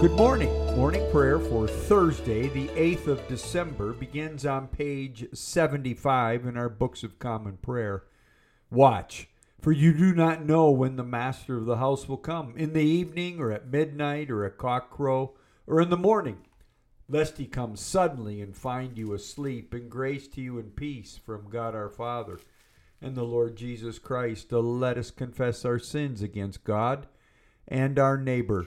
Good 0.00 0.12
morning. 0.12 0.48
Morning 0.76 1.06
prayer 1.10 1.38
for 1.38 1.68
Thursday, 1.68 2.48
the 2.48 2.68
8th 2.68 3.06
of 3.06 3.28
December, 3.28 3.92
begins 3.92 4.46
on 4.46 4.68
page 4.68 5.26
75 5.34 6.46
in 6.46 6.56
our 6.56 6.70
Books 6.70 7.02
of 7.02 7.18
Common 7.18 7.58
Prayer. 7.58 8.04
Watch, 8.70 9.28
for 9.60 9.72
you 9.72 9.92
do 9.92 10.14
not 10.14 10.42
know 10.42 10.70
when 10.70 10.96
the 10.96 11.04
master 11.04 11.58
of 11.58 11.66
the 11.66 11.76
house 11.76 12.08
will 12.08 12.16
come, 12.16 12.54
in 12.56 12.72
the 12.72 12.80
evening, 12.80 13.40
or 13.40 13.52
at 13.52 13.70
midnight, 13.70 14.30
or 14.30 14.46
at 14.46 14.56
cockcrow, 14.56 15.32
or 15.66 15.82
in 15.82 15.90
the 15.90 15.98
morning, 15.98 16.46
lest 17.06 17.36
he 17.36 17.44
come 17.44 17.76
suddenly 17.76 18.40
and 18.40 18.56
find 18.56 18.96
you 18.96 19.12
asleep, 19.12 19.74
and 19.74 19.90
grace 19.90 20.26
to 20.28 20.40
you 20.40 20.58
and 20.58 20.74
peace 20.74 21.20
from 21.22 21.50
God 21.50 21.74
our 21.74 21.90
Father 21.90 22.40
and 23.02 23.14
the 23.14 23.24
Lord 23.24 23.54
Jesus 23.54 23.98
Christ. 23.98 24.50
let 24.50 24.96
us 24.96 25.10
confess 25.10 25.66
our 25.66 25.78
sins 25.78 26.22
against 26.22 26.64
God 26.64 27.06
and 27.68 27.98
our 27.98 28.16
neighbor. 28.16 28.66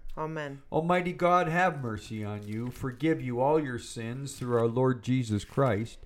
Amen. 0.17 0.61
Almighty 0.71 1.13
God, 1.13 1.47
have 1.47 1.81
mercy 1.81 2.23
on 2.23 2.43
you, 2.43 2.69
forgive 2.69 3.21
you 3.21 3.39
all 3.39 3.63
your 3.63 3.79
sins 3.79 4.33
through 4.33 4.57
our 4.57 4.67
Lord 4.67 5.03
Jesus 5.03 5.45
Christ, 5.45 5.99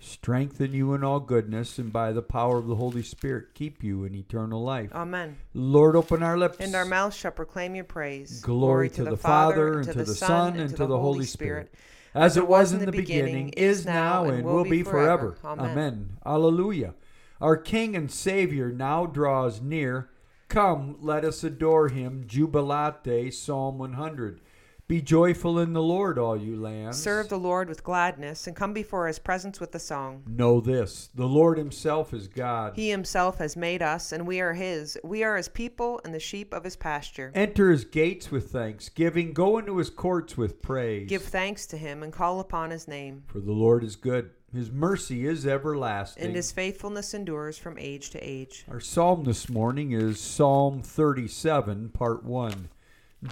strengthen 0.00 0.72
you 0.72 0.94
in 0.94 1.04
all 1.04 1.20
goodness, 1.20 1.78
and 1.78 1.92
by 1.92 2.12
the 2.12 2.22
power 2.22 2.58
of 2.58 2.66
the 2.66 2.74
Holy 2.74 3.02
Spirit, 3.04 3.54
keep 3.54 3.84
you 3.84 4.04
in 4.04 4.16
eternal 4.16 4.62
life. 4.62 4.90
Amen. 4.92 5.36
Lord, 5.54 5.94
open 5.94 6.22
our 6.24 6.36
lips. 6.36 6.58
And 6.58 6.74
our 6.74 6.84
mouths 6.84 7.16
shall 7.16 7.30
proclaim 7.30 7.76
your 7.76 7.84
praise. 7.84 8.40
Glory, 8.40 8.88
Glory 8.88 8.90
to, 8.90 9.04
to, 9.04 9.10
the, 9.10 9.16
Father, 9.16 9.78
and 9.78 9.84
to 9.84 9.94
the 9.94 10.06
Son, 10.06 10.58
and 10.58 10.70
to 10.76 10.86
the 10.86 10.98
Holy 10.98 11.24
Spirit. 11.24 11.72
As 12.14 12.36
it 12.36 12.46
was 12.46 12.72
in 12.72 12.84
the 12.84 12.92
beginning, 12.92 13.50
is 13.50 13.86
now, 13.86 14.24
and 14.24 14.44
will 14.44 14.64
be 14.64 14.82
forever. 14.82 15.36
Amen. 15.44 15.70
Amen. 15.70 16.16
Alleluia. 16.26 16.94
Our 17.40 17.56
King 17.56 17.96
and 17.96 18.10
Savior 18.10 18.70
now 18.70 19.06
draws 19.06 19.60
near. 19.60 20.08
Come, 20.52 20.98
let 21.00 21.24
us 21.24 21.42
adore 21.44 21.88
him. 21.88 22.24
Jubilate, 22.26 23.32
Psalm 23.32 23.78
100. 23.78 24.42
Be 24.86 25.00
joyful 25.00 25.58
in 25.58 25.72
the 25.72 25.80
Lord, 25.80 26.18
all 26.18 26.36
you 26.36 26.60
lands. 26.60 27.02
Serve 27.02 27.30
the 27.30 27.38
Lord 27.38 27.70
with 27.70 27.82
gladness, 27.82 28.46
and 28.46 28.54
come 28.54 28.74
before 28.74 29.06
his 29.06 29.18
presence 29.18 29.60
with 29.60 29.74
a 29.74 29.78
song. 29.78 30.22
Know 30.26 30.60
this 30.60 31.08
the 31.14 31.24
Lord 31.24 31.56
himself 31.56 32.12
is 32.12 32.28
God. 32.28 32.74
He 32.76 32.90
himself 32.90 33.38
has 33.38 33.56
made 33.56 33.80
us, 33.80 34.12
and 34.12 34.26
we 34.26 34.42
are 34.42 34.52
his. 34.52 34.98
We 35.02 35.24
are 35.24 35.38
his 35.38 35.48
people 35.48 36.02
and 36.04 36.12
the 36.12 36.20
sheep 36.20 36.52
of 36.52 36.64
his 36.64 36.76
pasture. 36.76 37.32
Enter 37.34 37.70
his 37.70 37.86
gates 37.86 38.30
with 38.30 38.50
thanksgiving, 38.50 39.32
go 39.32 39.56
into 39.56 39.78
his 39.78 39.88
courts 39.88 40.36
with 40.36 40.60
praise. 40.60 41.08
Give 41.08 41.22
thanks 41.22 41.64
to 41.68 41.78
him, 41.78 42.02
and 42.02 42.12
call 42.12 42.40
upon 42.40 42.70
his 42.70 42.86
name. 42.86 43.22
For 43.26 43.40
the 43.40 43.52
Lord 43.52 43.82
is 43.82 43.96
good 43.96 44.28
his 44.54 44.70
mercy 44.70 45.26
is 45.26 45.46
everlasting. 45.46 46.24
And 46.26 46.36
his 46.36 46.52
faithfulness 46.52 47.14
endures 47.14 47.58
from 47.58 47.78
age 47.78 48.10
to 48.10 48.18
age. 48.20 48.64
Our 48.70 48.80
psalm 48.80 49.24
this 49.24 49.48
morning 49.48 49.92
is 49.92 50.20
Psalm 50.20 50.82
37, 50.82 51.90
part 51.90 52.24
1. 52.24 52.68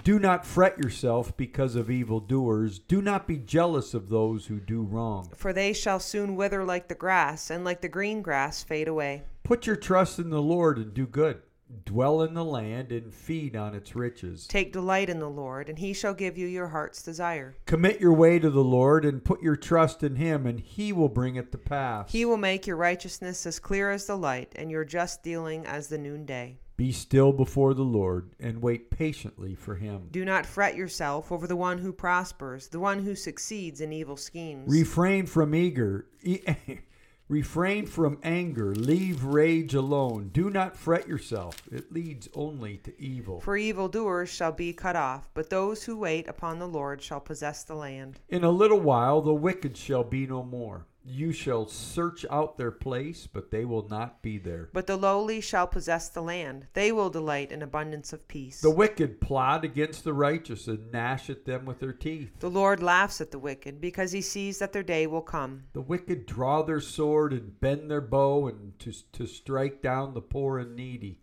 Do 0.03 0.19
not 0.19 0.45
fret 0.45 0.77
yourself 0.77 1.35
because 1.35 1.75
of 1.75 1.91
evildoers. 1.91 2.79
Do 2.79 3.01
not 3.01 3.27
be 3.27 3.37
jealous 3.37 3.93
of 3.93 4.09
those 4.09 4.45
who 4.45 4.59
do 4.59 4.81
wrong. 4.81 5.29
For 5.35 5.51
they 5.51 5.73
shall 5.73 5.99
soon 5.99 6.35
wither 6.35 6.63
like 6.63 6.87
the 6.87 6.95
grass, 6.95 7.49
and 7.49 7.65
like 7.65 7.81
the 7.81 7.89
green 7.89 8.21
grass 8.21 8.63
fade 8.63 8.87
away. 8.87 9.23
Put 9.43 9.67
your 9.67 9.75
trust 9.75 10.17
in 10.17 10.29
the 10.29 10.41
Lord 10.41 10.77
and 10.77 10.93
do 10.93 11.05
good 11.05 11.41
Dwell 11.85 12.21
in 12.21 12.33
the 12.33 12.45
land 12.45 12.91
and 12.91 13.13
feed 13.13 13.55
on 13.55 13.73
its 13.75 13.95
riches. 13.95 14.47
Take 14.47 14.73
delight 14.73 15.09
in 15.09 15.19
the 15.19 15.29
Lord, 15.29 15.69
and 15.69 15.79
he 15.79 15.93
shall 15.93 16.13
give 16.13 16.37
you 16.37 16.47
your 16.47 16.67
heart's 16.67 17.01
desire. 17.01 17.55
Commit 17.65 17.99
your 17.99 18.13
way 18.13 18.39
to 18.39 18.49
the 18.49 18.63
Lord 18.63 19.05
and 19.05 19.23
put 19.23 19.41
your 19.41 19.55
trust 19.55 20.03
in 20.03 20.15
him, 20.15 20.45
and 20.45 20.59
he 20.59 20.91
will 20.93 21.09
bring 21.09 21.35
it 21.35 21.51
to 21.51 21.57
pass. 21.57 22.11
He 22.11 22.25
will 22.25 22.37
make 22.37 22.67
your 22.67 22.77
righteousness 22.77 23.45
as 23.45 23.59
clear 23.59 23.91
as 23.91 24.05
the 24.05 24.17
light, 24.17 24.53
and 24.55 24.69
your 24.69 24.85
just 24.85 25.23
dealing 25.23 25.65
as 25.65 25.87
the 25.87 25.97
noonday. 25.97 26.57
Be 26.77 26.91
still 26.91 27.31
before 27.31 27.75
the 27.75 27.83
Lord 27.83 28.31
and 28.39 28.61
wait 28.61 28.89
patiently 28.89 29.53
for 29.53 29.75
him. 29.75 30.07
Do 30.09 30.25
not 30.25 30.47
fret 30.47 30.75
yourself 30.75 31.31
over 31.31 31.45
the 31.45 31.55
one 31.55 31.77
who 31.77 31.93
prospers, 31.93 32.69
the 32.69 32.79
one 32.79 33.03
who 33.03 33.13
succeeds 33.13 33.81
in 33.81 33.93
evil 33.93 34.17
schemes. 34.17 34.67
Refrain 34.67 35.27
from 35.27 35.53
eager. 35.53 36.07
Refrain 37.31 37.85
from 37.85 38.17
anger, 38.23 38.75
leave 38.75 39.23
rage 39.23 39.73
alone. 39.73 40.31
Do 40.33 40.49
not 40.49 40.75
fret 40.75 41.07
yourself, 41.07 41.61
it 41.71 41.89
leads 41.89 42.27
only 42.33 42.79
to 42.79 43.01
evil. 43.01 43.39
For 43.39 43.55
evildoers 43.55 44.27
shall 44.27 44.51
be 44.51 44.73
cut 44.73 44.97
off, 44.97 45.29
but 45.33 45.49
those 45.49 45.85
who 45.85 45.97
wait 45.97 46.27
upon 46.27 46.59
the 46.59 46.67
Lord 46.67 47.01
shall 47.01 47.21
possess 47.21 47.63
the 47.63 47.73
land. 47.73 48.19
In 48.27 48.43
a 48.43 48.51
little 48.51 48.81
while 48.81 49.21
the 49.21 49.33
wicked 49.33 49.77
shall 49.77 50.03
be 50.03 50.27
no 50.27 50.43
more. 50.43 50.85
You 51.03 51.31
shall 51.31 51.67
search 51.67 52.25
out 52.29 52.57
their 52.57 52.71
place, 52.71 53.27
but 53.27 53.49
they 53.49 53.65
will 53.65 53.87
not 53.87 54.21
be 54.21 54.37
there. 54.37 54.69
But 54.71 54.87
the 54.87 54.97
lowly 54.97 55.41
shall 55.41 55.67
possess 55.67 56.09
the 56.09 56.21
land. 56.21 56.67
They 56.73 56.91
will 56.91 57.09
delight 57.09 57.51
in 57.51 57.61
abundance 57.61 58.13
of 58.13 58.27
peace. 58.27 58.61
The 58.61 58.69
wicked 58.69 59.19
plot 59.19 59.65
against 59.65 60.03
the 60.03 60.13
righteous 60.13 60.67
and 60.67 60.91
gnash 60.91 61.29
at 61.29 61.45
them 61.45 61.65
with 61.65 61.79
their 61.79 61.93
teeth. 61.93 62.31
The 62.39 62.49
Lord 62.49 62.83
laughs 62.83 63.19
at 63.19 63.31
the 63.31 63.39
wicked 63.39 63.81
because 63.81 64.11
he 64.11 64.21
sees 64.21 64.59
that 64.59 64.73
their 64.73 64.83
day 64.83 65.07
will 65.07 65.21
come. 65.21 65.63
The 65.73 65.81
wicked 65.81 66.25
draw 66.25 66.61
their 66.61 66.81
sword 66.81 67.33
and 67.33 67.59
bend 67.59 67.89
their 67.89 68.01
bow 68.01 68.47
and 68.47 68.77
to, 68.79 68.93
to 69.13 69.25
strike 69.25 69.81
down 69.81 70.13
the 70.13 70.21
poor 70.21 70.59
and 70.59 70.75
needy 70.75 71.19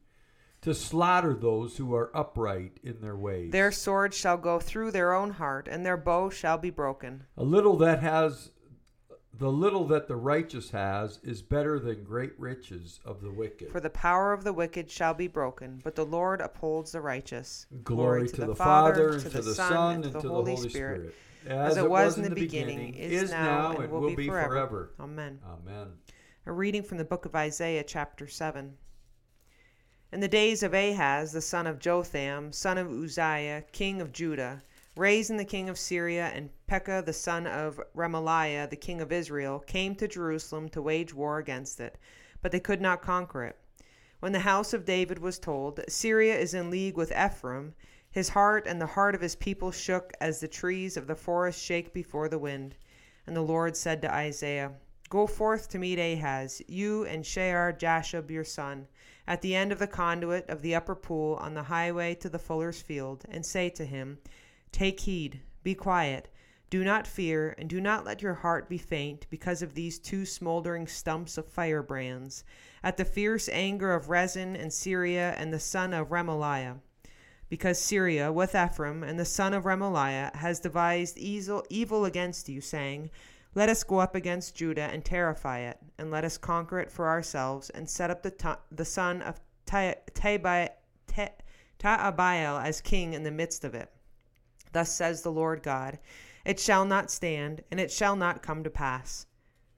to 0.61 0.75
slaughter 0.75 1.35
those 1.35 1.77
who 1.77 1.95
are 1.95 2.11
upright 2.17 2.81
in 2.83 3.01
their 3.01 3.17
ways. 3.17 3.53
Their 3.53 3.71
sword 3.71 4.13
shall 4.13 4.37
go 4.37 4.59
through 4.59 4.91
their 4.91 5.15
own 5.15 5.31
heart, 5.31 5.69
and 5.71 5.87
their 5.87 5.97
bow 5.97 6.31
shall 6.31 6.59
be 6.59 6.71
broken. 6.71 7.25
A 7.37 7.45
little 7.45 7.77
that 7.77 8.03
has 8.03 8.51
the 9.39 9.51
little 9.51 9.85
that 9.85 10.09
the 10.09 10.17
righteous 10.17 10.71
has 10.71 11.21
is 11.23 11.43
better 11.43 11.79
than 11.79 12.03
great 12.03 12.33
riches 12.39 12.99
of 13.05 13.21
the 13.21 13.31
wicked. 13.31 13.71
For 13.71 13.81
the 13.81 13.91
power 13.91 14.33
of 14.33 14.43
the 14.43 14.53
wicked 14.53 14.91
shall 14.91 15.15
be 15.15 15.29
broken, 15.29 15.81
but 15.85 15.95
the 15.95 16.05
Lord 16.05 16.41
upholds 16.41 16.93
the 16.93 17.01
righteous. 17.01 17.67
Glory, 17.85 18.21
Glory 18.21 18.29
to, 18.29 18.35
to, 18.35 18.41
the, 18.41 18.47
the 18.49 18.57
Father, 18.57 19.11
and 19.11 19.23
to 19.23 19.29
the 19.29 19.55
Son, 19.55 19.95
and 19.95 20.05
to 20.05 20.11
the 20.11 20.21
Holy 20.21 20.57
Spirit. 20.57 20.71
Spirit. 20.71 21.15
As, 21.47 21.77
As, 21.77 21.85
it 21.85 21.89
was 21.89 22.17
in 22.17 22.25
the 22.25 22.35
beginning, 22.35 22.95
is 22.95 23.31
now, 23.31 23.77
and 23.77 23.91
will 23.91 24.15
be 24.15 24.27
forever. 24.27 24.49
forever. 24.49 24.91
Amen. 24.99 25.39
Amen. 25.47 25.87
A 26.47 26.53
reading 26.53 26.83
from 26.83 26.99
the 26.99 27.05
book 27.05 27.25
of 27.25 27.37
Isaiah, 27.37 27.85
chapter 27.85 28.27
7. 28.27 28.77
In 30.11 30.21
the 30.21 30.29
days 30.29 30.63
of 30.63 30.75
Ahaz, 30.75 31.33
the 31.33 31.41
son 31.41 31.67
of 31.67 31.79
Jotham, 31.79 32.51
son 32.51 32.77
of 32.77 32.91
Uzziah, 32.91 33.65
king 33.71 34.01
of 34.01 34.11
Judah, 34.11 34.63
Rezin 34.99 35.37
the 35.37 35.45
king 35.45 35.69
of 35.69 35.79
Syria 35.79 36.33
and 36.35 36.51
Pekah 36.67 37.05
the 37.07 37.13
son 37.13 37.47
of 37.47 37.81
Remaliah 37.95 38.69
the 38.69 38.75
king 38.75 39.01
of 39.01 39.13
Israel 39.13 39.61
came 39.61 39.95
to 39.95 40.09
Jerusalem 40.09 40.69
to 40.71 40.83
wage 40.83 41.15
war 41.15 41.39
against 41.39 41.79
it, 41.79 41.97
but 42.43 42.51
they 42.51 42.59
could 42.59 42.81
not 42.81 43.01
conquer 43.01 43.45
it. 43.45 43.57
When 44.19 44.33
the 44.33 44.41
house 44.41 44.73
of 44.73 44.85
David 44.85 45.21
was 45.21 45.39
told, 45.39 45.77
that 45.77 45.93
Syria 45.93 46.37
is 46.37 46.53
in 46.53 46.69
league 46.69 46.97
with 46.97 47.13
Ephraim, 47.13 47.77
his 48.11 48.31
heart 48.31 48.67
and 48.67 48.81
the 48.81 48.87
heart 48.87 49.15
of 49.15 49.21
his 49.21 49.37
people 49.37 49.71
shook 49.71 50.13
as 50.21 50.41
the 50.41 50.49
trees 50.49 50.97
of 50.97 51.07
the 51.07 51.15
forest 51.15 51.63
shake 51.63 51.93
before 51.93 52.29
the 52.29 52.37
wind. 52.37 52.75
And 53.25 53.37
the 53.37 53.41
Lord 53.41 53.77
said 53.77 54.03
to 54.03 54.13
Isaiah, 54.13 54.73
Go 55.09 55.29
forth 55.29 55.69
to 55.69 55.79
meet 55.79 56.01
Ahaz, 56.01 56.61
you 56.67 57.05
and 57.05 57.25
Shear 57.25 57.73
Jashub 57.73 58.33
your 58.33 58.43
son, 58.43 58.89
at 59.29 59.43
the 59.43 59.55
end 59.55 59.71
of 59.71 59.79
the 59.79 59.87
conduit 59.87 60.51
of 60.51 60.61
the 60.61 60.75
upper 60.75 60.97
pool 60.97 61.37
on 61.37 61.55
the 61.55 61.63
highway 61.63 62.17
to 62.17 62.29
the 62.29 62.41
fuller's 62.41 62.83
field, 62.83 63.25
and 63.31 63.47
say 63.47 63.71
to 63.71 63.85
him, 63.85 64.19
Take 64.73 65.01
heed, 65.01 65.41
be 65.63 65.75
quiet, 65.75 66.29
do 66.71 66.85
not 66.85 67.07
fear, 67.07 67.55
and 67.57 67.67
do 67.69 67.81
not 67.81 68.05
let 68.05 68.21
your 68.21 68.35
heart 68.35 68.69
be 68.69 68.77
faint 68.77 69.27
because 69.31 69.63
of 69.63 69.73
these 69.73 69.99
two 69.99 70.27
smoldering 70.27 70.87
stumps 70.87 71.39
of 71.39 71.49
firebrands, 71.49 72.45
at 72.83 72.99
the 72.99 73.07
fierce 73.07 73.49
anger 73.49 73.95
of 73.95 74.11
Rezin 74.11 74.55
and 74.55 74.71
Syria 74.71 75.35
and 75.39 75.53
the 75.53 75.59
son 75.61 75.95
of 75.95 76.11
Remaliah. 76.11 76.81
Because 77.49 77.79
Syria, 77.79 78.31
with 78.31 78.55
Ephraim 78.55 79.03
and 79.03 79.19
the 79.19 79.25
son 79.25 79.55
of 79.55 79.65
Remaliah, 79.65 80.37
has 80.37 80.61
devised 80.61 81.17
evil 81.17 82.05
against 82.05 82.51
you, 82.51 82.61
saying, 82.61 83.11
Let 83.55 83.71
us 83.71 83.83
go 83.83 84.01
up 84.01 84.15
against 84.15 84.55
Judah 84.55 84.91
and 84.93 85.03
terrify 85.03 85.61
it, 85.61 85.79
and 85.97 86.11
let 86.11 86.25
us 86.25 86.37
conquer 86.37 86.79
it 86.81 86.91
for 86.91 87.09
ourselves, 87.09 87.71
and 87.71 87.89
set 87.89 88.11
up 88.11 88.23
the, 88.23 88.31
ta- 88.31 88.61
the 88.71 88.85
son 88.85 89.23
of 89.23 89.41
Tabeel 89.67 90.69
as 92.63 92.81
king 92.83 93.15
in 93.15 93.23
the 93.23 93.31
midst 93.31 93.65
of 93.65 93.75
it. 93.75 93.91
Thus 94.73 94.93
says 94.93 95.23
the 95.23 95.33
Lord 95.33 95.63
God 95.63 95.99
It 96.45 96.61
shall 96.61 96.85
not 96.85 97.11
stand, 97.11 97.63
and 97.71 97.79
it 97.81 97.91
shall 97.91 98.17
not 98.17 98.43
come 98.43 98.65
to 98.65 98.71
pass. 98.71 99.27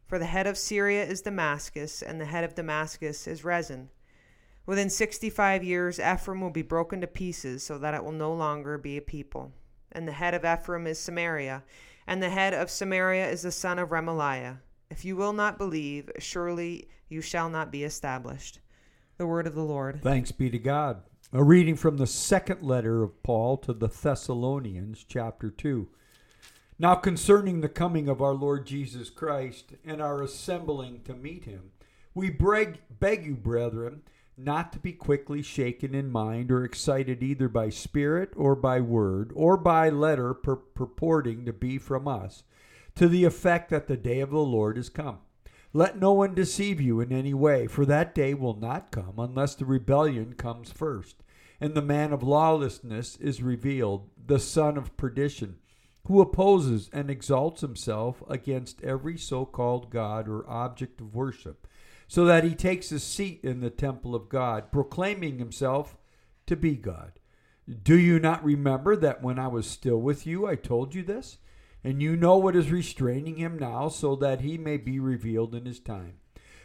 For 0.06 0.18
the 0.18 0.26
head 0.26 0.46
of 0.46 0.58
Syria 0.58 1.04
is 1.04 1.22
Damascus, 1.22 2.02
and 2.02 2.20
the 2.20 2.26
head 2.26 2.44
of 2.44 2.54
Damascus 2.54 3.26
is 3.26 3.44
Rezin. 3.44 3.90
Within 4.66 4.90
sixty 4.90 5.30
five 5.30 5.64
years, 5.64 5.98
Ephraim 5.98 6.40
will 6.40 6.50
be 6.50 6.62
broken 6.62 7.00
to 7.00 7.06
pieces, 7.06 7.62
so 7.62 7.78
that 7.78 7.94
it 7.94 8.04
will 8.04 8.12
no 8.12 8.32
longer 8.32 8.78
be 8.78 8.96
a 8.96 9.02
people. 9.02 9.52
And 9.92 10.06
the 10.06 10.12
head 10.12 10.34
of 10.34 10.44
Ephraim 10.44 10.86
is 10.86 10.98
Samaria, 10.98 11.64
and 12.06 12.22
the 12.22 12.30
head 12.30 12.54
of 12.54 12.70
Samaria 12.70 13.28
is 13.28 13.42
the 13.42 13.52
son 13.52 13.78
of 13.78 13.90
Remaliah. 13.90 14.58
If 14.90 15.04
you 15.04 15.16
will 15.16 15.32
not 15.32 15.58
believe, 15.58 16.10
surely 16.18 16.88
you 17.08 17.20
shall 17.20 17.48
not 17.48 17.70
be 17.70 17.84
established. 17.84 18.60
The 19.16 19.26
word 19.26 19.46
of 19.46 19.54
the 19.54 19.62
Lord. 19.62 20.02
Thanks 20.02 20.32
be 20.32 20.50
to 20.50 20.58
God. 20.58 21.02
A 21.32 21.44
reading 21.44 21.76
from 21.76 21.96
the 21.96 22.08
second 22.08 22.60
letter 22.60 23.04
of 23.04 23.22
Paul 23.22 23.56
to 23.58 23.72
the 23.72 23.86
Thessalonians, 23.86 25.04
chapter 25.06 25.48
2. 25.48 25.86
Now, 26.76 26.96
concerning 26.96 27.60
the 27.60 27.68
coming 27.68 28.08
of 28.08 28.20
our 28.20 28.34
Lord 28.34 28.66
Jesus 28.66 29.10
Christ 29.10 29.74
and 29.84 30.02
our 30.02 30.22
assembling 30.22 31.02
to 31.04 31.14
meet 31.14 31.44
him, 31.44 31.70
we 32.14 32.30
beg, 32.30 32.80
beg 32.98 33.24
you, 33.24 33.36
brethren, 33.36 34.02
not 34.36 34.72
to 34.72 34.80
be 34.80 34.92
quickly 34.92 35.40
shaken 35.40 35.94
in 35.94 36.10
mind 36.10 36.50
or 36.50 36.64
excited 36.64 37.22
either 37.22 37.48
by 37.48 37.68
spirit 37.68 38.32
or 38.34 38.56
by 38.56 38.80
word 38.80 39.30
or 39.36 39.56
by 39.56 39.88
letter 39.88 40.34
pur- 40.34 40.56
purporting 40.56 41.44
to 41.44 41.52
be 41.52 41.78
from 41.78 42.08
us, 42.08 42.42
to 42.96 43.06
the 43.06 43.24
effect 43.24 43.70
that 43.70 43.86
the 43.86 43.96
day 43.96 44.18
of 44.18 44.30
the 44.30 44.38
Lord 44.38 44.76
is 44.76 44.88
come. 44.88 45.18
Let 45.72 45.98
no 45.98 46.12
one 46.12 46.34
deceive 46.34 46.80
you 46.80 47.00
in 47.00 47.12
any 47.12 47.34
way, 47.34 47.66
for 47.66 47.86
that 47.86 48.14
day 48.14 48.34
will 48.34 48.56
not 48.56 48.90
come 48.90 49.14
unless 49.18 49.54
the 49.54 49.64
rebellion 49.64 50.34
comes 50.34 50.70
first, 50.70 51.22
and 51.60 51.74
the 51.74 51.82
man 51.82 52.12
of 52.12 52.22
lawlessness 52.22 53.16
is 53.16 53.42
revealed, 53.42 54.08
the 54.26 54.40
son 54.40 54.76
of 54.76 54.96
perdition 54.96 55.58
who 56.06 56.20
opposes 56.20 56.90
and 56.92 57.10
exalts 57.10 57.60
himself 57.60 58.22
against 58.28 58.82
every 58.82 59.16
so 59.16 59.44
called 59.44 59.90
God 59.90 60.28
or 60.28 60.48
object 60.48 61.00
of 61.00 61.14
worship, 61.14 61.66
so 62.08 62.24
that 62.24 62.42
he 62.42 62.54
takes 62.54 62.88
his 62.88 63.04
seat 63.04 63.40
in 63.44 63.60
the 63.60 63.70
temple 63.70 64.14
of 64.14 64.28
God, 64.28 64.72
proclaiming 64.72 65.38
himself 65.38 65.96
to 66.46 66.56
be 66.56 66.74
God. 66.74 67.12
Do 67.84 67.96
you 67.96 68.18
not 68.18 68.44
remember 68.44 68.96
that 68.96 69.22
when 69.22 69.38
I 69.38 69.46
was 69.46 69.68
still 69.68 70.00
with 70.00 70.26
you, 70.26 70.46
I 70.46 70.56
told 70.56 70.94
you 70.94 71.02
this? 71.02 71.38
And 71.82 72.02
you 72.02 72.16
know 72.16 72.36
what 72.36 72.56
is 72.56 72.70
restraining 72.70 73.36
him 73.36 73.58
now, 73.58 73.88
so 73.88 74.14
that 74.16 74.42
he 74.42 74.58
may 74.58 74.76
be 74.76 74.98
revealed 75.00 75.54
in 75.54 75.64
his 75.64 75.80
time. 75.80 76.14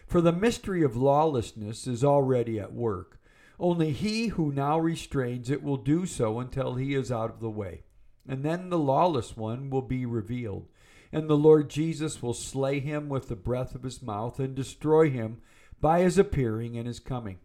For 0.06 0.22
the 0.22 0.34
mystery 0.34 0.84
of 0.84 0.96
lawlessness 0.96 1.88
is 1.88 2.04
already 2.04 2.60
at 2.60 2.74
work. 2.74 3.20
Only 3.60 3.92
he 3.92 4.28
who 4.28 4.52
now 4.52 4.78
restrains 4.78 5.50
it 5.50 5.64
will 5.64 5.78
do 5.78 6.06
so 6.06 6.40
until 6.40 6.76
he 6.76 6.94
is 6.94 7.12
out 7.12 7.30
of 7.30 7.40
the 7.40 7.50
way. 7.50 7.84
And 8.28 8.44
then 8.44 8.70
the 8.70 8.78
lawless 8.78 9.38
one 9.38 9.70
will 9.70 9.82
be 9.82 10.06
revealed, 10.06 10.68
and 11.12 11.30
the 11.30 11.38
Lord 11.38 11.70
Jesus 11.70 12.22
will 12.22 12.34
slay 12.34 12.80
him 12.80 13.08
with 13.08 13.30
the 13.30 13.36
breath 13.36 13.76
of 13.76 13.84
his 13.84 14.02
mouth 14.02 14.40
and 14.40 14.56
destroy 14.56 15.10
him 15.10 15.42
by 15.80 16.02
his 16.02 16.18
appearing 16.18 16.78
and 16.78 16.88
his 16.88 17.00
coming. 17.00 17.40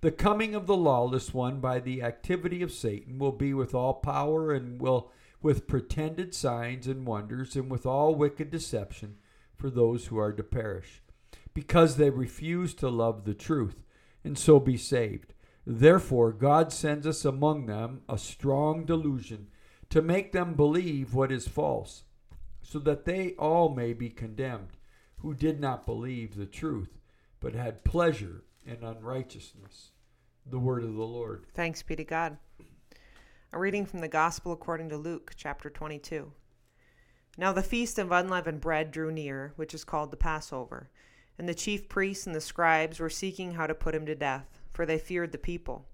The 0.00 0.12
coming 0.12 0.54
of 0.54 0.66
the 0.66 0.76
lawless 0.76 1.32
one 1.32 1.60
by 1.60 1.80
the 1.80 2.02
activity 2.02 2.62
of 2.62 2.72
Satan 2.72 3.18
will 3.18 3.32
be 3.32 3.54
with 3.54 3.74
all 3.74 3.94
power 3.94 4.52
and 4.52 4.80
will 4.80 5.10
with 5.44 5.66
pretended 5.66 6.34
signs 6.34 6.86
and 6.86 7.06
wonders 7.06 7.54
and 7.54 7.70
with 7.70 7.84
all 7.84 8.14
wicked 8.14 8.50
deception 8.50 9.14
for 9.54 9.68
those 9.68 10.06
who 10.06 10.16
are 10.16 10.32
to 10.32 10.42
perish, 10.42 11.02
because 11.52 11.96
they 11.96 12.08
refuse 12.08 12.72
to 12.72 12.88
love 12.88 13.26
the 13.26 13.34
truth 13.34 13.84
and 14.24 14.38
so 14.38 14.58
be 14.58 14.78
saved. 14.78 15.34
Therefore, 15.66 16.32
God 16.32 16.72
sends 16.72 17.06
us 17.06 17.26
among 17.26 17.66
them 17.66 18.00
a 18.08 18.16
strong 18.16 18.86
delusion 18.86 19.48
to 19.90 20.00
make 20.00 20.32
them 20.32 20.54
believe 20.54 21.12
what 21.12 21.30
is 21.30 21.46
false, 21.46 22.04
so 22.62 22.78
that 22.78 23.04
they 23.04 23.32
all 23.32 23.68
may 23.68 23.92
be 23.92 24.08
condemned, 24.08 24.78
who 25.18 25.34
did 25.34 25.60
not 25.60 25.84
believe 25.84 26.36
the 26.36 26.46
truth, 26.46 26.98
but 27.40 27.54
had 27.54 27.84
pleasure 27.84 28.44
in 28.64 28.82
unrighteousness. 28.82 29.90
The 30.46 30.58
word 30.58 30.84
of 30.84 30.94
the 30.94 31.02
Lord. 31.02 31.44
Thanks 31.52 31.82
be 31.82 31.96
to 31.96 32.04
God. 32.04 32.38
A 33.54 33.58
reading 33.60 33.86
from 33.86 34.00
the 34.00 34.08
Gospel 34.08 34.50
according 34.50 34.88
to 34.88 34.96
Luke, 34.96 35.34
chapter 35.36 35.70
22. 35.70 36.32
Now 37.38 37.52
the 37.52 37.62
feast 37.62 38.00
of 38.00 38.10
unleavened 38.10 38.60
bread 38.60 38.90
drew 38.90 39.12
near, 39.12 39.52
which 39.54 39.74
is 39.74 39.84
called 39.84 40.10
the 40.10 40.16
Passover, 40.16 40.90
and 41.38 41.48
the 41.48 41.54
chief 41.54 41.88
priests 41.88 42.26
and 42.26 42.34
the 42.34 42.40
scribes 42.40 42.98
were 42.98 43.08
seeking 43.08 43.52
how 43.52 43.68
to 43.68 43.72
put 43.74 43.94
him 43.94 44.06
to 44.06 44.16
death, 44.16 44.58
for 44.72 44.84
they 44.84 44.98
feared 44.98 45.30
the 45.30 45.38
people. 45.38 45.86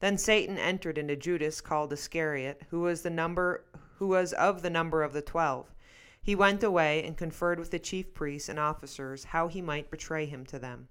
Then 0.00 0.16
Satan 0.16 0.56
entered 0.56 0.96
into 0.96 1.14
Judas 1.14 1.60
called 1.60 1.92
Iscariot, 1.92 2.62
who 2.70 2.80
was 2.80 3.02
the 3.02 3.10
number 3.10 3.66
who 3.96 4.08
was 4.08 4.32
of 4.32 4.62
the 4.62 4.70
number 4.70 5.02
of 5.02 5.12
the 5.12 5.20
twelve. 5.20 5.74
He 6.22 6.34
went 6.34 6.62
away 6.62 7.04
and 7.04 7.18
conferred 7.18 7.58
with 7.58 7.70
the 7.70 7.78
chief 7.78 8.14
priests 8.14 8.48
and 8.48 8.58
officers 8.58 9.24
how 9.24 9.48
he 9.48 9.60
might 9.60 9.90
betray 9.90 10.24
him 10.24 10.46
to 10.46 10.58
them. 10.58 10.88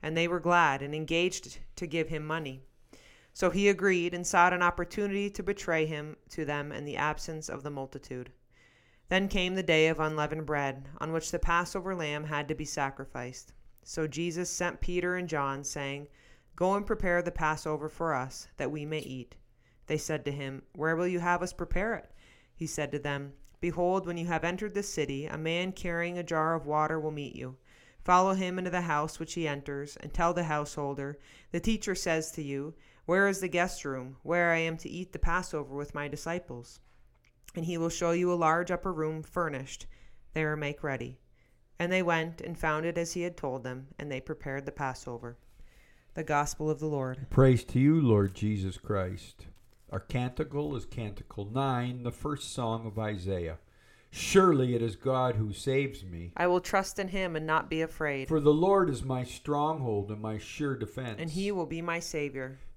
And 0.00 0.16
they 0.16 0.28
were 0.28 0.38
glad 0.38 0.82
and 0.82 0.94
engaged 0.94 1.58
to 1.74 1.88
give 1.88 2.10
him 2.10 2.24
money. 2.24 2.62
So 3.34 3.50
he 3.50 3.68
agreed 3.68 4.12
and 4.14 4.26
sought 4.26 4.52
an 4.52 4.62
opportunity 4.62 5.30
to 5.30 5.42
betray 5.42 5.86
him 5.86 6.16
to 6.30 6.44
them 6.44 6.70
in 6.70 6.84
the 6.84 6.96
absence 6.96 7.48
of 7.48 7.62
the 7.62 7.70
multitude. 7.70 8.30
Then 9.08 9.28
came 9.28 9.54
the 9.54 9.62
day 9.62 9.88
of 9.88 10.00
unleavened 10.00 10.46
bread, 10.46 10.88
on 10.98 11.12
which 11.12 11.30
the 11.30 11.38
Passover 11.38 11.94
lamb 11.94 12.24
had 12.24 12.48
to 12.48 12.54
be 12.54 12.64
sacrificed. 12.64 13.52
So 13.82 14.06
Jesus 14.06 14.48
sent 14.48 14.80
Peter 14.80 15.16
and 15.16 15.28
John, 15.28 15.64
saying, 15.64 16.08
Go 16.56 16.74
and 16.74 16.86
prepare 16.86 17.22
the 17.22 17.30
Passover 17.30 17.88
for 17.88 18.14
us, 18.14 18.48
that 18.58 18.70
we 18.70 18.84
may 18.84 19.00
eat. 19.00 19.36
They 19.86 19.98
said 19.98 20.24
to 20.24 20.32
him, 20.32 20.62
Where 20.74 20.94
will 20.94 21.08
you 21.08 21.20
have 21.20 21.42
us 21.42 21.52
prepare 21.52 21.94
it? 21.94 22.10
He 22.54 22.66
said 22.66 22.92
to 22.92 22.98
them, 22.98 23.32
Behold, 23.60 24.06
when 24.06 24.16
you 24.16 24.26
have 24.26 24.44
entered 24.44 24.74
the 24.74 24.82
city, 24.82 25.26
a 25.26 25.38
man 25.38 25.72
carrying 25.72 26.18
a 26.18 26.22
jar 26.22 26.54
of 26.54 26.66
water 26.66 27.00
will 27.00 27.10
meet 27.10 27.34
you. 27.34 27.56
Follow 28.04 28.34
him 28.34 28.58
into 28.58 28.70
the 28.70 28.82
house 28.82 29.18
which 29.18 29.34
he 29.34 29.48
enters, 29.48 29.96
and 29.96 30.12
tell 30.12 30.34
the 30.34 30.44
householder, 30.44 31.18
The 31.50 31.60
teacher 31.60 31.94
says 31.94 32.30
to 32.32 32.42
you, 32.42 32.74
Where 33.04 33.26
is 33.26 33.40
the 33.40 33.48
guest 33.48 33.84
room, 33.84 34.16
where 34.22 34.52
I 34.52 34.58
am 34.58 34.76
to 34.78 34.88
eat 34.88 35.12
the 35.12 35.18
Passover 35.18 35.74
with 35.74 35.94
my 35.94 36.06
disciples? 36.06 36.80
And 37.56 37.64
he 37.64 37.76
will 37.76 37.88
show 37.88 38.12
you 38.12 38.32
a 38.32 38.34
large 38.34 38.70
upper 38.70 38.92
room 38.92 39.22
furnished. 39.24 39.86
There 40.34 40.56
make 40.56 40.84
ready. 40.84 41.18
And 41.78 41.90
they 41.90 42.02
went 42.02 42.40
and 42.40 42.56
found 42.56 42.86
it 42.86 42.96
as 42.96 43.14
he 43.14 43.22
had 43.22 43.36
told 43.36 43.64
them, 43.64 43.88
and 43.98 44.10
they 44.10 44.20
prepared 44.20 44.66
the 44.66 44.72
Passover. 44.72 45.36
The 46.14 46.22
Gospel 46.22 46.70
of 46.70 46.78
the 46.78 46.86
Lord. 46.86 47.26
Praise 47.28 47.64
to 47.64 47.80
you, 47.80 48.00
Lord 48.00 48.34
Jesus 48.34 48.78
Christ. 48.78 49.46
Our 49.90 50.00
canticle 50.00 50.76
is 50.76 50.86
Canticle 50.86 51.50
9, 51.52 52.04
the 52.04 52.12
first 52.12 52.54
song 52.54 52.86
of 52.86 52.98
Isaiah. 52.98 53.58
Surely 54.10 54.74
it 54.74 54.82
is 54.82 54.94
God 54.94 55.36
who 55.36 55.52
saves 55.52 56.04
me. 56.04 56.32
I 56.36 56.46
will 56.46 56.60
trust 56.60 56.98
in 56.98 57.08
him 57.08 57.34
and 57.34 57.46
not 57.46 57.68
be 57.68 57.82
afraid. 57.82 58.28
For 58.28 58.40
the 58.40 58.52
Lord 58.52 58.88
is 58.88 59.02
my 59.02 59.24
stronghold 59.24 60.10
and 60.10 60.20
my 60.20 60.38
sure 60.38 60.76
defense. 60.76 61.16
And 61.18 61.30
he 61.30 61.50
will 61.50 61.66
be 61.66 61.82
my 61.82 61.98
Savior. 61.98 62.58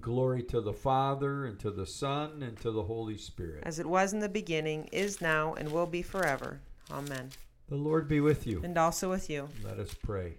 Glory 0.00 0.42
to 0.44 0.62
the 0.62 0.72
Father, 0.72 1.44
and 1.44 1.58
to 1.60 1.70
the 1.70 1.84
Son, 1.86 2.42
and 2.42 2.58
to 2.60 2.70
the 2.70 2.82
Holy 2.82 3.18
Spirit. 3.18 3.62
As 3.64 3.78
it 3.78 3.86
was 3.86 4.14
in 4.14 4.20
the 4.20 4.30
beginning, 4.30 4.88
is 4.92 5.20
now, 5.20 5.52
and 5.54 5.70
will 5.70 5.86
be 5.86 6.00
forever. 6.00 6.60
Amen. 6.90 7.28
The 7.68 7.76
Lord 7.76 8.08
be 8.08 8.20
with 8.20 8.46
you. 8.46 8.62
And 8.64 8.78
also 8.78 9.10
with 9.10 9.28
you. 9.28 9.48
Let 9.62 9.78
us 9.78 9.92
pray. 9.92 10.34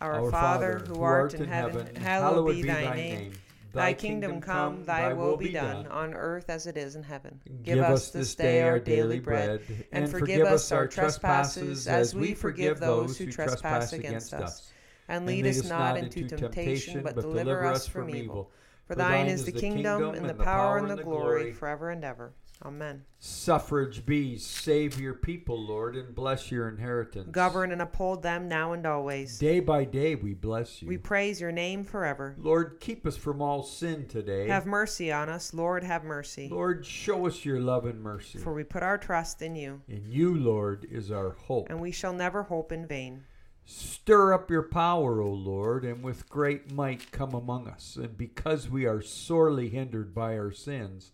Our, 0.00 0.24
Our 0.24 0.30
Father, 0.30 0.84
who 0.88 1.02
art 1.02 1.34
in 1.34 1.46
heaven, 1.46 1.94
hallowed 1.94 2.50
be 2.52 2.62
thy 2.62 2.94
name. 2.94 3.32
Thy 3.72 3.92
kingdom 3.92 4.40
come, 4.40 4.84
thy 4.84 5.12
will 5.12 5.36
be 5.36 5.52
done, 5.52 5.86
on 5.88 6.14
earth 6.14 6.48
as 6.48 6.66
it 6.66 6.78
is 6.78 6.96
in 6.96 7.02
heaven. 7.02 7.38
Give 7.62 7.80
us 7.80 8.10
this 8.10 8.34
day 8.34 8.62
our 8.62 8.78
daily 8.78 9.20
bread, 9.20 9.60
and 9.92 10.10
forgive 10.10 10.46
us 10.46 10.72
our 10.72 10.88
trespasses 10.88 11.86
as 11.86 12.14
we 12.14 12.32
forgive 12.32 12.80
those 12.80 13.18
who 13.18 13.30
trespass 13.30 13.92
against 13.92 14.32
us. 14.32 14.72
And 15.08 15.26
lead 15.26 15.46
us 15.46 15.68
not 15.68 15.98
into 15.98 16.26
temptation, 16.26 17.02
but 17.02 17.14
deliver 17.14 17.66
us 17.66 17.86
from 17.86 18.08
evil. 18.08 18.50
For 18.86 18.94
thine 18.94 19.26
is 19.26 19.44
the 19.44 19.52
kingdom, 19.52 20.14
and 20.14 20.28
the 20.28 20.34
power, 20.34 20.78
and 20.78 20.90
the 20.90 21.02
glory, 21.02 21.52
forever 21.52 21.90
and 21.90 22.04
ever. 22.04 22.32
Amen. 22.64 23.04
Suffrage 23.18 24.06
B, 24.06 24.38
save 24.38 24.98
your 24.98 25.12
people, 25.12 25.60
Lord, 25.60 25.94
and 25.94 26.14
bless 26.14 26.50
your 26.50 26.68
inheritance. 26.68 27.28
Govern 27.30 27.70
and 27.70 27.82
uphold 27.82 28.22
them 28.22 28.48
now 28.48 28.72
and 28.72 28.86
always. 28.86 29.38
Day 29.38 29.60
by 29.60 29.84
day 29.84 30.14
we 30.14 30.32
bless 30.32 30.80
you. 30.80 30.88
We 30.88 30.96
praise 30.96 31.38
your 31.38 31.52
name 31.52 31.84
forever. 31.84 32.34
Lord, 32.38 32.78
keep 32.80 33.06
us 33.06 33.16
from 33.16 33.42
all 33.42 33.62
sin 33.62 34.06
today. 34.06 34.48
Have 34.48 34.64
mercy 34.64 35.12
on 35.12 35.28
us, 35.28 35.52
Lord, 35.52 35.84
have 35.84 36.04
mercy. 36.04 36.48
Lord, 36.50 36.86
show 36.86 37.26
us 37.26 37.44
your 37.44 37.60
love 37.60 37.84
and 37.84 38.00
mercy. 38.00 38.38
For 38.38 38.54
we 38.54 38.64
put 38.64 38.82
our 38.82 38.96
trust 38.96 39.42
in 39.42 39.54
you. 39.54 39.82
In 39.88 40.04
you, 40.08 40.34
Lord, 40.34 40.86
is 40.90 41.10
our 41.10 41.32
hope. 41.32 41.66
And 41.68 41.80
we 41.80 41.92
shall 41.92 42.14
never 42.14 42.44
hope 42.44 42.72
in 42.72 42.86
vain. 42.86 43.24
Stir 43.68 44.32
up 44.32 44.48
your 44.48 44.62
power, 44.62 45.20
O 45.20 45.28
Lord, 45.28 45.84
and 45.84 46.00
with 46.00 46.28
great 46.28 46.70
might 46.70 47.10
come 47.10 47.34
among 47.34 47.66
us. 47.66 47.96
And 47.96 48.16
because 48.16 48.70
we 48.70 48.86
are 48.86 49.02
sorely 49.02 49.70
hindered 49.70 50.14
by 50.14 50.38
our 50.38 50.52
sins, 50.52 51.10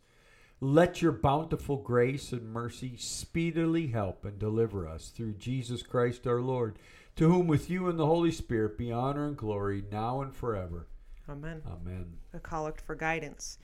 let 0.60 1.00
your 1.00 1.12
bountiful 1.12 1.78
grace 1.78 2.30
and 2.30 2.52
mercy 2.52 2.94
speedily 2.98 3.86
help 3.86 4.26
and 4.26 4.38
deliver 4.38 4.86
us 4.86 5.08
through 5.08 5.32
Jesus 5.34 5.82
Christ 5.82 6.26
our 6.26 6.42
Lord, 6.42 6.78
to 7.16 7.26
whom 7.26 7.46
with 7.46 7.70
you 7.70 7.88
and 7.88 7.98
the 7.98 8.06
Holy 8.06 8.30
Spirit 8.30 8.76
be 8.76 8.92
honor 8.92 9.26
and 9.26 9.36
glory 9.36 9.82
now 9.90 10.20
and 10.20 10.36
forever. 10.36 10.88
Amen. 11.30 11.62
Amen. 11.66 12.18
A 12.34 12.38
collect 12.38 12.82
for 12.82 12.94
guidance. 12.94 13.56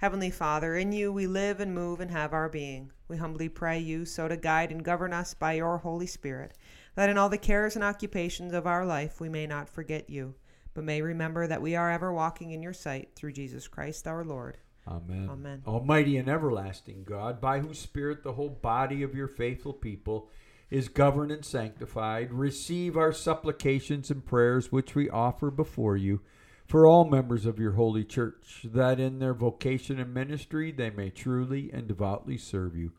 Heavenly 0.00 0.30
Father, 0.30 0.76
in 0.76 0.92
you 0.92 1.12
we 1.12 1.26
live 1.26 1.60
and 1.60 1.74
move 1.74 2.00
and 2.00 2.10
have 2.10 2.32
our 2.32 2.48
being. 2.48 2.90
We 3.06 3.18
humbly 3.18 3.50
pray 3.50 3.80
you 3.80 4.06
so 4.06 4.28
to 4.28 4.36
guide 4.38 4.70
and 4.70 4.82
govern 4.82 5.12
us 5.12 5.34
by 5.34 5.52
your 5.52 5.76
Holy 5.76 6.06
Spirit, 6.06 6.56
that 6.94 7.10
in 7.10 7.18
all 7.18 7.28
the 7.28 7.36
cares 7.36 7.74
and 7.74 7.84
occupations 7.84 8.54
of 8.54 8.66
our 8.66 8.86
life 8.86 9.20
we 9.20 9.28
may 9.28 9.46
not 9.46 9.68
forget 9.68 10.08
you, 10.08 10.36
but 10.72 10.84
may 10.84 11.02
remember 11.02 11.46
that 11.46 11.60
we 11.60 11.76
are 11.76 11.90
ever 11.90 12.14
walking 12.14 12.52
in 12.52 12.62
your 12.62 12.72
sight 12.72 13.10
through 13.14 13.32
Jesus 13.32 13.68
Christ 13.68 14.06
our 14.06 14.24
Lord. 14.24 14.56
Amen. 14.88 15.28
Amen. 15.30 15.62
Almighty 15.66 16.16
and 16.16 16.30
everlasting 16.30 17.04
God, 17.04 17.38
by 17.38 17.58
whose 17.58 17.78
Spirit 17.78 18.22
the 18.22 18.32
whole 18.32 18.48
body 18.48 19.02
of 19.02 19.14
your 19.14 19.28
faithful 19.28 19.74
people 19.74 20.30
is 20.70 20.88
governed 20.88 21.30
and 21.30 21.44
sanctified, 21.44 22.32
receive 22.32 22.96
our 22.96 23.12
supplications 23.12 24.10
and 24.10 24.24
prayers 24.24 24.72
which 24.72 24.94
we 24.94 25.10
offer 25.10 25.50
before 25.50 25.98
you 25.98 26.22
for 26.70 26.86
all 26.86 27.04
members 27.04 27.46
of 27.46 27.58
your 27.58 27.72
holy 27.72 28.04
church, 28.04 28.60
that 28.64 29.00
in 29.00 29.18
their 29.18 29.34
vocation 29.34 29.98
and 29.98 30.14
ministry 30.14 30.70
they 30.70 30.88
may 30.88 31.10
truly 31.10 31.68
and 31.72 31.88
devoutly 31.88 32.38
serve 32.38 32.76
you. 32.76 32.92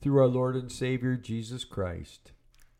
Through 0.00 0.18
our 0.18 0.26
Lord 0.26 0.56
and 0.56 0.72
Savior 0.72 1.14
Jesus 1.14 1.62
Christ. 1.62 2.32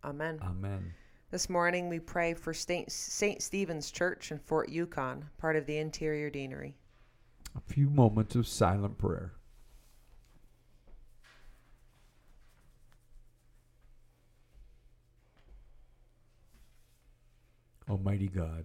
Amen. 0.02 0.38
Amen. 0.42 0.94
This 1.30 1.50
morning 1.50 1.90
we 1.90 1.98
pray 2.00 2.32
for 2.32 2.54
St. 2.54 2.90
Stephen's 2.90 3.90
Church 3.90 4.32
in 4.32 4.38
Fort 4.38 4.70
Yukon, 4.70 5.26
part 5.36 5.56
of 5.56 5.66
the 5.66 5.76
Interior 5.76 6.30
Deanery. 6.30 6.72
A 7.54 7.60
few 7.60 7.90
moments 7.90 8.34
of 8.34 8.46
silent 8.46 8.96
prayer. 8.96 9.34
Almighty 17.90 18.28
God, 18.28 18.64